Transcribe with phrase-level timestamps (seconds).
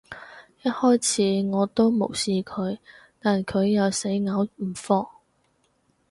[0.63, 2.75] 一開始，我都無視佢，
[3.19, 5.07] 但佢又死咬唔放